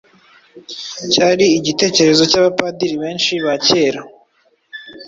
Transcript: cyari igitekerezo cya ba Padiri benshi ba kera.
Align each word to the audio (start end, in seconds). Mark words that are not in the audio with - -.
cyari 1.11 1.45
igitekerezo 1.57 2.23
cya 2.31 2.39
ba 2.45 2.51
Padiri 2.59 2.95
benshi 3.03 3.33
ba 3.45 3.55
kera. 3.65 4.01